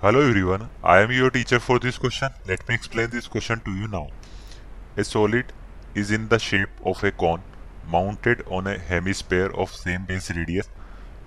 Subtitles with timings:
[0.00, 2.28] Hello everyone, I am your teacher for this question.
[2.46, 4.08] Let me explain this question to you now.
[4.94, 5.54] A solid
[5.94, 7.40] is in the shape of a cone
[7.90, 10.68] mounted on a hemisphere of same base radius.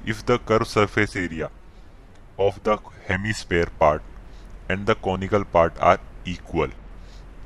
[0.05, 1.49] If the curved surface area
[2.37, 2.77] of the
[3.07, 4.03] hemisphere part
[4.69, 6.69] and the conical part are equal,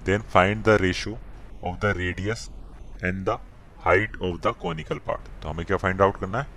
[0.03, 1.17] then find the ratio
[1.63, 2.49] of the radius
[3.01, 3.37] and the
[3.79, 5.31] height of the conical part.
[5.41, 6.47] तो हमें क्या find out करना है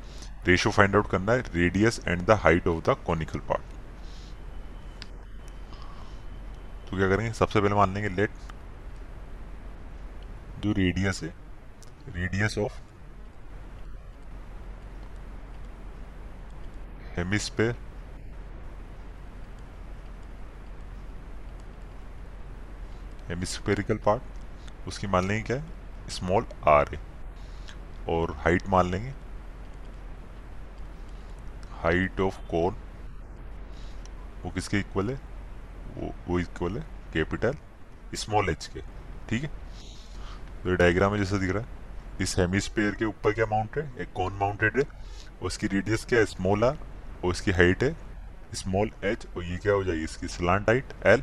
[0.48, 3.65] ratio find out करना है radius and the height of the conical part
[6.88, 7.32] तो क्या करेंगे?
[7.32, 8.30] सबसे पहले मान लेंगे लेट
[10.60, 11.28] जो रेडियस है
[12.08, 12.80] radius of
[17.16, 17.76] hemisphere
[23.28, 25.56] hemispherical part उसकी मान लेंगे क्या?
[25.56, 27.00] है स्मॉल आर है
[28.08, 29.12] और हाइट मान लेंगे
[31.82, 32.76] हाइट ऑफ़ कोन
[34.44, 35.35] वो किसके इक्वल है?
[35.98, 37.54] वो इक्वल है कैपिटल
[38.14, 38.80] स्मॉल एच के
[39.28, 39.48] ठीक है?
[40.62, 41.68] तो डायग्राम में जैसा दिख रहा है,
[42.20, 43.92] इस हेमिस्फेयर के ऊपर क्या माउंट है?
[44.00, 44.84] एक कौन माउंटेड है
[45.42, 46.26] उसकी रेडियस क्या है?
[46.26, 46.78] स्मॉल आर
[47.24, 47.94] और उसकी हाइट है
[48.54, 50.04] स्मॉल एच और ये क्या हो जाएगी?
[50.04, 51.22] इसकी स्लांट हाइट एल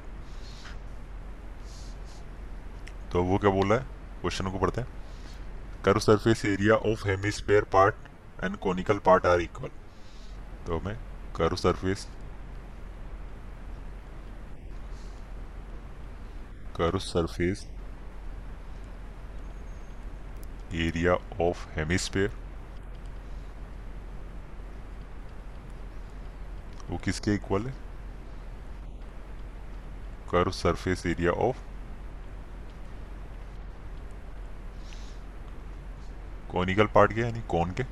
[3.11, 3.79] तो वो क्या बोल है?
[4.21, 4.87] क्वेश्चन को पढ़ते हैं।
[5.85, 7.95] Curve surface area of hemisphere part
[8.43, 9.69] and conical part are equal
[10.67, 10.97] तो हमें
[11.35, 12.07] curve surface
[16.77, 17.67] curve surface
[20.75, 22.31] area of hemisphere
[26.89, 27.73] वो किसके इक्वल है?
[30.31, 31.57] Curve surface area of
[36.51, 37.83] conical part के, यानी कौन के।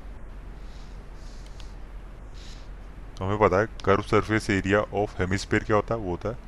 [3.12, 6.00] तो हमें पता है curve surface area of hemisphere क्या होता है?
[6.00, 6.38] वो होता है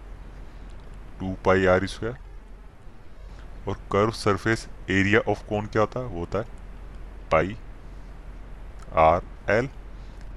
[1.20, 2.23] टू पाई आर स्क्वायर
[3.68, 6.06] और कर्व सरफेस एरिया ऑफ़ कौन क्या होता है?
[6.06, 6.44] वो होता है
[7.32, 7.56] pi
[8.98, 9.68] r l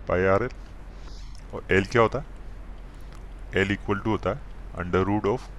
[0.08, 0.50] pi r l
[1.54, 2.26] और एल क्या होता है?
[3.54, 4.42] एल इक्वल टू होता है
[4.78, 5.50] under root of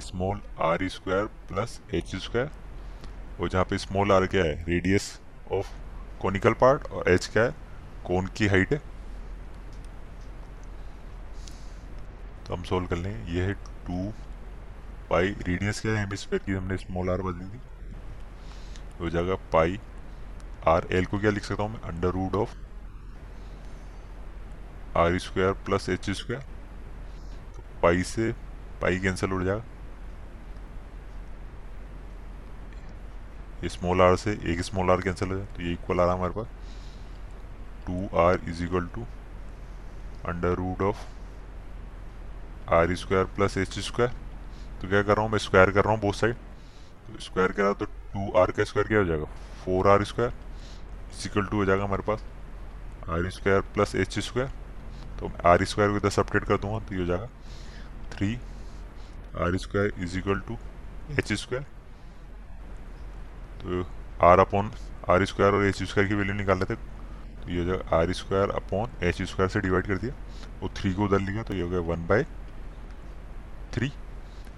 [0.00, 2.50] small r square plus h square
[3.40, 4.54] और जहाँ पे स्मॉल आर क्या है?
[4.64, 5.18] रेडियस
[5.52, 5.68] ऑफ़
[6.22, 7.54] कॉनिकल पार्ट और एच क्या है?
[8.06, 8.78] कौन की हाइट है।
[12.46, 13.52] तो हम सोल्व कर लेंगे ये है
[13.86, 14.12] टू
[15.10, 17.60] पाई रेडियस क्या है हेमिस्फेयर की हमने स्मॉल आर बदली थी?
[19.00, 19.78] हो जाएगा पाई
[20.68, 21.80] आर एल को क्या लिख सकता हूँ मैं?
[21.82, 22.54] Under root of
[24.98, 26.42] r square plus h square
[27.56, 28.30] तो पाई से
[28.82, 29.64] पाई कैंसिल हो जाएगा।
[33.68, 36.32] स्मॉल आर से एक स्मॉल आर कैंसिल हो जाए तो ये इक्वल आ रहा हमारे
[36.34, 36.46] पास।
[37.86, 39.02] Two r is equal to
[40.28, 40.98] under root of
[42.74, 44.10] r square plus h square
[44.80, 47.72] तो क्या कर रहा हूँ, मैं स्क्वायर कर रहा हूँ बोथ साइड तो स्क्वायर करा
[47.72, 49.24] तो टू आर का स्क्वायर क्या हो जाएगा?
[49.64, 50.32] Four r square
[51.12, 52.24] is equal to हो जाएगा हमारे पास
[53.08, 54.50] r square plus h square
[55.20, 57.26] तो मैं आर स्क्वायर को इधर सपरेट कर दूँगा तो ये हो जाएगा
[58.12, 58.34] three
[59.40, 60.58] r square is equal to
[61.18, 61.64] h square
[63.62, 63.82] तो
[64.26, 64.70] आर अपॉन
[65.10, 68.50] आर स्क्वायर और एच स्क्वायर की वैल्यू निकाल लेते तो ये हो जाएगा r square
[68.56, 70.14] upon h square से डिवाइड कर दिया।
[70.62, 72.24] और थ्री को उधर लिया तो ये हो गया वन बाय
[73.74, 73.92] थ्री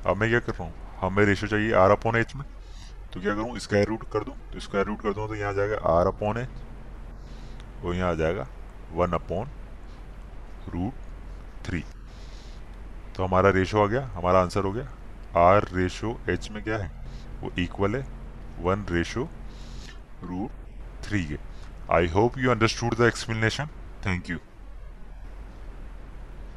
[0.06, 0.52] अब मैं क्या कर?
[0.52, 2.44] रहा हूँ हमें रेशो चाहिए आर अपॉन एच में।
[3.12, 3.58] तो क्या करूँ?
[3.58, 4.34] स्क्वायर रूट कर दूँ?
[4.52, 8.46] तो स्क्वायर रूट कर दूँ तो यहाँ जाएगा आर अपॉन एच और यहाँ आ जाएगा
[8.92, 9.48] वन अपॉन
[10.68, 10.92] रूट
[11.66, 11.82] थ्री
[13.16, 14.88] तो हमारा रेशो आ गया, हमारा आंसर हो गया।
[15.38, 16.90] आर रेशो एच में क्या है?
[17.42, 18.06] वो इक्वल है
[18.60, 19.28] वन रेशो
[20.24, 21.38] रूट थ्री के।
[21.92, 23.68] I hope you understood the explanation
[24.06, 24.38] thank you